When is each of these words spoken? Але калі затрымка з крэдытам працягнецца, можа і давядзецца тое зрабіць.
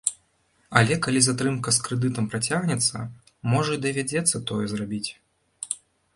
Але 0.79 0.95
калі 1.05 1.21
затрымка 1.25 1.73
з 1.77 1.83
крэдытам 1.87 2.25
працягнецца, 2.31 2.97
можа 3.53 3.71
і 3.77 3.81
давядзецца 3.85 4.37
тое 4.51 4.65
зрабіць. 4.75 5.09